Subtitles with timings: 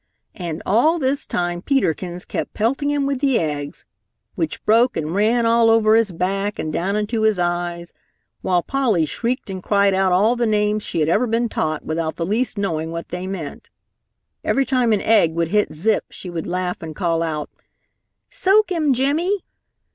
[0.33, 3.85] And all this time Peter Kins kept pelting him with the eggs,
[4.33, 7.93] which broke and ran all over his back and down into his eyes,
[8.41, 12.15] while Polly shrieked and cried out all the names she had ever been taught without
[12.15, 13.69] the least knowing what they meant.
[14.43, 17.51] Every time an egg would hit Zip, she would laugh and call out,
[18.31, 19.43] "Soak him, Jimmy!"